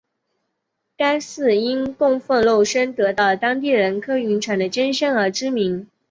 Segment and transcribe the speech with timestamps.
[0.97, 5.87] 该寺因供奉肉身得道的当地人柯云尘的真身而知名。